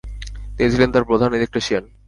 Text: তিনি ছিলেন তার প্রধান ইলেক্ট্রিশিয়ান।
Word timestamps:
তিনি 0.55 0.69
ছিলেন 0.73 0.89
তার 0.91 1.07
প্রধান 1.09 1.29
ইলেক্ট্রিশিয়ান। 1.33 1.83